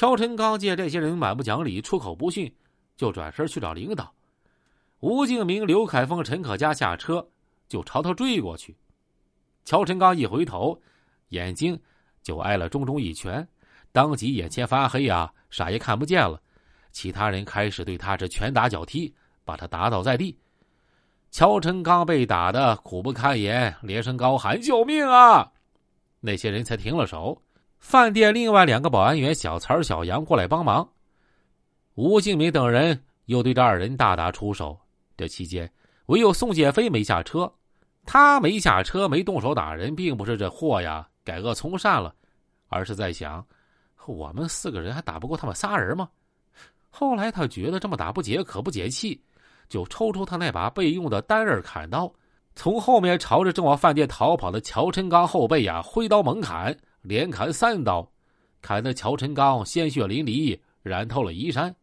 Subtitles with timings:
[0.00, 2.50] 乔晨刚见这些人蛮不讲理、出口不逊，
[2.96, 4.10] 就转身去找领导。
[5.00, 7.28] 吴敬明、刘凯峰、陈可嘉下车，
[7.68, 8.74] 就朝他追过去。
[9.62, 10.80] 乔晨刚一回头，
[11.28, 11.78] 眼睛
[12.22, 13.46] 就挨了重重一拳，
[13.92, 16.40] 当即眼前发黑啊，啥也看不见了。
[16.90, 19.14] 其他人开始对他是拳打脚踢，
[19.44, 20.34] 把他打倒在地。
[21.30, 25.52] 乔晨刚被打的苦不堪言，连声高喊：“救命啊！”
[26.20, 27.42] 那些人才停了手。
[27.80, 30.88] 饭店另外两个保安员小曹、小杨过来帮忙。
[31.94, 34.78] 吴敬明等人又对这二人大打出手。
[35.16, 35.70] 这期间，
[36.06, 37.52] 唯有宋建飞没下车。
[38.06, 42.14] 他没下车，没动手打人，并不是这货呀改恶从善了，
[42.68, 43.44] 而是在想：
[44.06, 46.08] 我们四个人还打不过他们仨人吗？
[46.90, 49.20] 后来他觉得这么打不解，可不解气。
[49.68, 52.12] 就抽出他那把备用的单刃砍刀，
[52.54, 58.10] 从后面朝着正往饭店逃跑的乔晨刚后背呀挥刀猛砍，连砍三刀，
[58.60, 61.74] 砍得乔晨刚鲜血淋漓，染透了衣衫。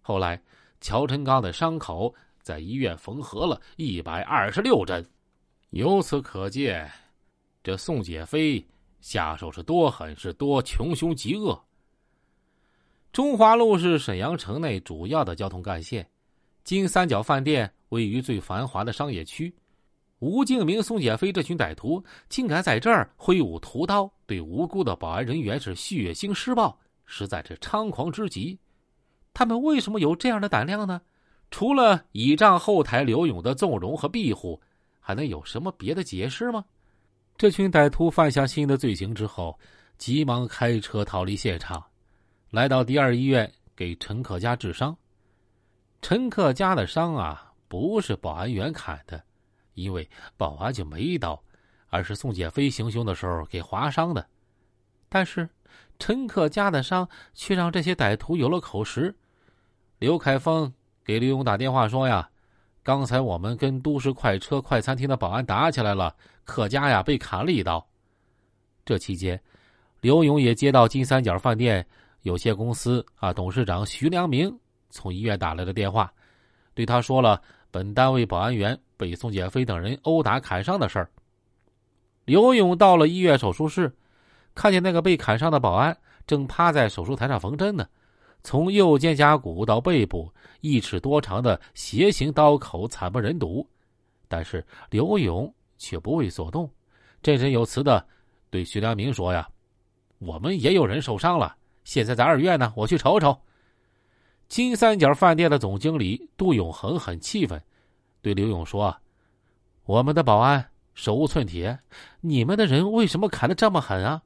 [0.00, 0.40] 后来，
[0.80, 5.04] 乔晨刚的伤口在医院缝合了一百二十六针。
[5.70, 6.90] 由此可见，
[7.62, 8.64] 这宋姐飞
[9.00, 11.60] 下手是多狠，是多穷凶极恶。
[13.12, 16.08] 中华路是沈阳城内主要的交通干线。
[16.64, 19.54] 金三角饭店位于最繁华的商业区，
[20.20, 28.58] 吴敬明、宋建飞这群歹徒竟敢在这儿挥舞屠刀，对无辜的保安人员是血腥施暴，实在是猖狂之极。
[29.34, 31.00] 他们为什么有这样的胆量呢？
[31.50, 34.60] 除了倚仗后台刘勇的纵容和庇护，
[34.98, 36.64] 还能有什么别的解释吗？
[37.36, 39.56] 这群歹徒犯下新的罪行之后，
[39.98, 41.84] 急忙开车逃离现场，
[42.50, 44.96] 来到第二医院给陈克家治伤。
[46.00, 49.22] 陈克家的伤啊，不是保安员砍的，
[49.76, 51.40] 因为保安就没刀，
[51.88, 54.26] 而是宋建飞行凶的时候给划伤的。
[55.08, 55.48] 但是，
[55.98, 59.14] 陈克家的伤却让这些歹徒有了口实。
[59.98, 60.72] 刘凯峰
[61.04, 62.28] 给刘勇打电话说呀
[62.82, 66.14] ：“刚才我们跟都市快车快餐厅的保安打起来了，
[66.44, 67.86] 客家呀被砍了一刀。”
[68.84, 69.40] 这期间，
[70.00, 71.86] 刘勇也接到金三角饭店
[72.22, 74.58] 有限公司啊董事长徐良明。
[74.90, 76.10] 从医院打来的电话，
[76.72, 81.10] 对他说了本单位保安员被宋建飞等人殴打砍伤的事儿。
[82.24, 83.94] 刘勇到了医院手术室，
[84.54, 87.86] 看见那个被砍伤的保安正趴在手术台上缝针呢。
[88.42, 93.68] 从右肩胛骨到背部，一尺多长的斜形刀口惨不忍睹，
[94.28, 96.70] 但是刘勇却不为所动，
[97.22, 98.06] 振振有词的
[98.50, 99.48] 对徐良明说：“呀，
[100.18, 103.36] 我们也有人受伤了，现在在二院呢，我去瞅瞅。”
[104.48, 107.60] 金三角饭店的总经理杜永恒很气愤，
[108.22, 108.96] 对刘勇说
[109.84, 110.64] ：“我们的保安
[110.94, 111.78] 手无寸铁，
[112.20, 114.22] 你们的人为什么砍的这么狠啊？”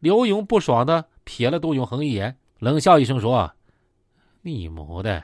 [0.00, 3.52] 刘勇不爽的瞥了杜永恒一眼，冷笑一声说
[4.42, 5.22] ：“你母的！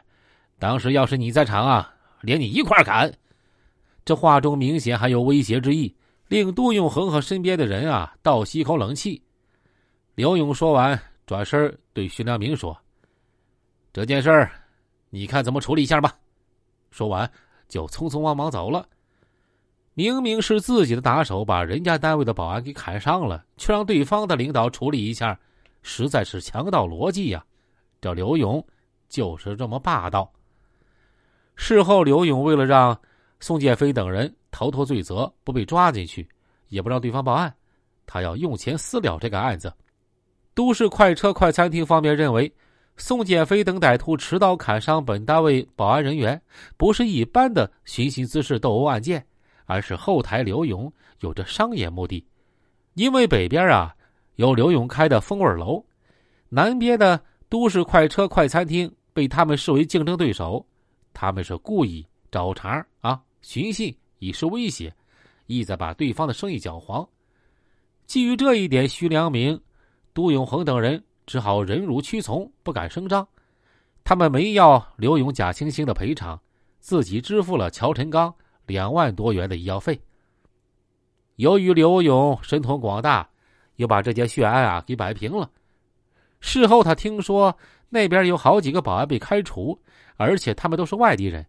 [0.58, 3.12] 当时要是你在场啊，连你一块砍！”
[4.04, 5.96] 这话中明显还有威胁之意，
[6.28, 9.22] 令杜永恒和身边的人啊倒吸一口冷气。
[10.14, 12.78] 刘勇说完，转身对徐良明说。
[13.92, 14.50] 这件事儿，
[15.10, 16.14] 你看怎么处理一下吧。
[16.90, 17.30] 说完，
[17.68, 18.86] 就匆匆忙忙走了。
[19.94, 25.38] 明明是自己的打手把人家单位的保安给砍伤了，却让对方的领导处理一下，
[25.82, 27.44] 实在是强盗逻辑呀！
[28.00, 28.64] 这刘勇
[29.08, 30.30] 就是这么霸道。
[31.56, 32.96] 事后，刘勇为了让
[33.40, 36.28] 宋建飞等人逃脱罪责，不被抓进去，
[36.68, 37.52] 也不让对方报案，
[38.06, 39.72] 他要用钱私了这个案子。
[40.54, 42.52] 都市快车快餐厅方面认为。
[42.98, 46.40] 宋建飞等歹徒持刀砍伤本单位保安人员，
[46.76, 49.24] 不是一般的寻衅滋事斗殴案件，
[49.66, 52.26] 而是后台刘勇有着商业目的。
[52.94, 53.94] 因为北边啊
[54.34, 55.82] 有刘勇开的风味楼，
[56.48, 60.66] 南边的都市快车快餐厅被他们视为竞争对手，
[61.14, 64.92] 他们是故意找茬啊寻衅以示威胁，
[65.46, 67.08] 意在把对方的生意搅黄。
[68.06, 69.58] 基于这一点，徐良明、
[70.12, 71.00] 杜永恒等人。
[71.28, 73.28] 只好忍辱屈从，不敢声张。
[74.02, 76.40] 他们没要刘勇、贾青青的赔偿，
[76.80, 78.34] 自己支付了乔晨刚
[78.64, 80.00] 两万多元的医药费。
[81.36, 83.28] 由于刘勇神通广大，
[83.76, 85.50] 又把这件血案啊给摆平了。
[86.40, 87.54] 事后他听说
[87.90, 89.78] 那边有好几个保安被开除，
[90.16, 91.44] 而且他们都是外地人。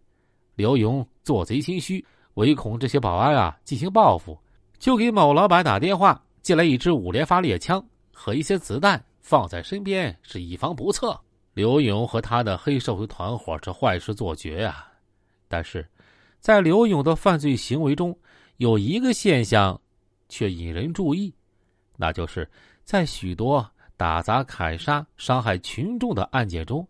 [0.56, 2.04] 刘勇做贼心虚，
[2.34, 4.38] 唯恐这些保安啊进行报复，
[4.78, 9.02] 就给某老板打电话，借来一支五连发猎枪和一些子弹。
[9.30, 11.16] 放在身边是以防不测。
[11.54, 14.84] 刘勇和他的黑社会团伙是坏事做绝呀，
[15.46, 15.88] 但是，
[16.40, 18.18] 在刘勇的犯罪行为中，
[18.56, 19.80] 有一个现象
[20.28, 21.32] 却引人注意，
[21.96, 22.50] 那就是
[22.82, 23.64] 在许多
[23.96, 26.84] 打砸砍杀、伤害群众的案件中，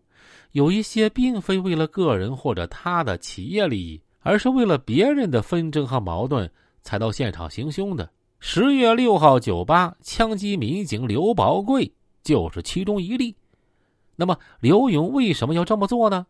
[0.53, 6.51] 有一些并非为了个人或者他的企业利益，而是为了别人的纷争和矛盾
[6.81, 8.09] 才到现场行凶的。
[8.39, 13.35] 十月六号酒吧枪击民警刘宝贵就是其中一例。
[14.15, 16.25] 那么刘勇为什么要这么做呢？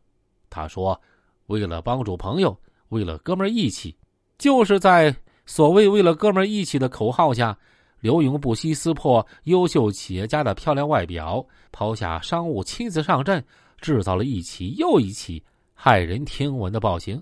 [0.50, 1.00] 他说
[1.48, 2.58] ：“为了帮助朋友，
[2.90, 3.96] 为了哥们义气。”
[4.38, 5.16] 就是在
[5.46, 7.58] 所谓“为了哥们义气”的口号下，
[8.00, 13.44] 刘勇不惜撕破优秀企业家的漂亮外表，抛下商务，亲自上阵，
[13.80, 15.44] 制造了一起又一起
[15.78, 17.22] 骇人听闻的暴行。